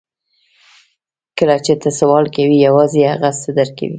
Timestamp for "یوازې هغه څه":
2.67-3.49